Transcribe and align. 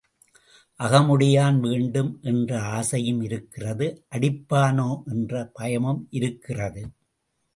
அகமுடையான் 0.79 1.57
வேண்டும் 1.59 2.09
என்ற 2.21 2.61
ஆசையும் 2.71 3.21
இருக்கிறது 3.21 3.87
அடிப்பானோ 4.11 4.89
என்ற 5.07 5.43
பயமும் 5.53 6.01
இருக்கிறது. 6.11 6.83